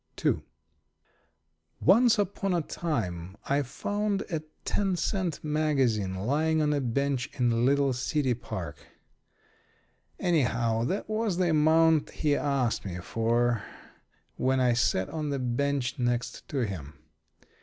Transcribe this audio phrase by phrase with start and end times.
[0.25, 0.41] II
[1.79, 7.51] Once upon a time I found a ten cent magazine lying on a bench in
[7.51, 8.79] a little city park.
[10.19, 13.61] Anyhow, that was the amount he asked me for
[14.37, 16.97] when I sat on the bench next to him.